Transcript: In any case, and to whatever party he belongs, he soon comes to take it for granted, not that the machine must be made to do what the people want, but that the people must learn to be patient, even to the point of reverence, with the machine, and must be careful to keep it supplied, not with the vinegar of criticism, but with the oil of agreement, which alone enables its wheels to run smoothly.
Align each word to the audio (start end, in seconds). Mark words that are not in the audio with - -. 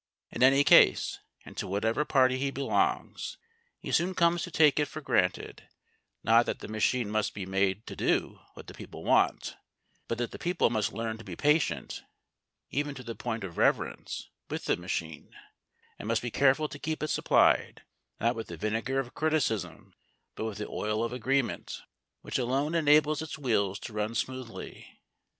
In 0.31 0.41
any 0.41 0.63
case, 0.63 1.19
and 1.45 1.55
to 1.57 1.67
whatever 1.67 2.03
party 2.05 2.39
he 2.39 2.49
belongs, 2.49 3.37
he 3.77 3.91
soon 3.91 4.15
comes 4.15 4.41
to 4.41 4.49
take 4.49 4.79
it 4.79 4.87
for 4.87 4.99
granted, 4.99 5.69
not 6.23 6.47
that 6.47 6.57
the 6.57 6.67
machine 6.67 7.07
must 7.11 7.35
be 7.35 7.45
made 7.45 7.85
to 7.85 7.95
do 7.95 8.39
what 8.55 8.65
the 8.65 8.73
people 8.73 9.03
want, 9.03 9.57
but 10.07 10.17
that 10.17 10.31
the 10.31 10.39
people 10.39 10.71
must 10.71 10.91
learn 10.91 11.19
to 11.19 11.23
be 11.23 11.35
patient, 11.35 12.01
even 12.71 12.95
to 12.95 13.03
the 13.03 13.13
point 13.13 13.43
of 13.43 13.59
reverence, 13.59 14.27
with 14.49 14.65
the 14.65 14.75
machine, 14.75 15.35
and 15.99 16.07
must 16.07 16.23
be 16.23 16.31
careful 16.31 16.67
to 16.67 16.79
keep 16.79 17.03
it 17.03 17.09
supplied, 17.09 17.83
not 18.19 18.35
with 18.35 18.47
the 18.47 18.57
vinegar 18.57 18.97
of 18.97 19.13
criticism, 19.13 19.93
but 20.33 20.45
with 20.45 20.57
the 20.57 20.67
oil 20.67 21.03
of 21.03 21.13
agreement, 21.13 21.83
which 22.23 22.39
alone 22.39 22.73
enables 22.73 23.21
its 23.21 23.37
wheels 23.37 23.77
to 23.77 23.93
run 23.93 24.15
smoothly. 24.15 24.99